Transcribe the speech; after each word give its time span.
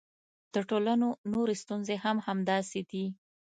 د 0.53 0.55
ټولنو 0.69 1.07
نورې 1.33 1.55
ستونزې 1.63 1.95
هم 2.03 2.17
همداسې 2.27 2.81
دي. 2.91 3.05